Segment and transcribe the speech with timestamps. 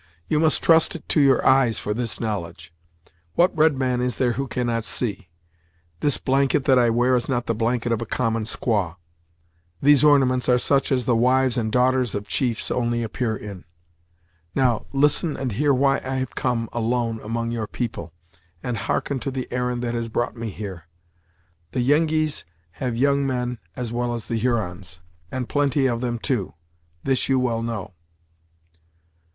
[0.27, 2.73] You must trust to your eyes for this knowledge;
[3.35, 5.29] what red man is there who cannot see?
[5.99, 8.95] This blanket that I wear is not the blanket of a common squaw;
[9.79, 13.63] these ornaments are such as the wives and daughters of chiefs only appear in.
[14.55, 18.11] Now, listen and hear why I have come alone among your people,
[18.63, 20.87] and hearken to the errand that has brought me here.
[21.73, 24.99] The Yengeese have young men, as well as the Hurons;
[25.31, 26.55] and plenty of them, too;
[27.03, 27.93] this you well know."